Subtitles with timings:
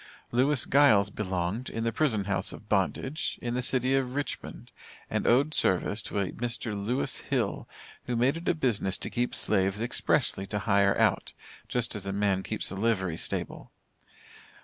[0.31, 4.71] Lewis Giles belonged, in the prison house of bondage, in the city of Richmond,
[5.11, 6.73] and owed service to a Mr.
[6.73, 7.69] Lewis Hill,
[8.07, 11.33] who made it a business to keep slaves expressly to hire out,
[11.67, 13.71] just as a man keeps a livery stable.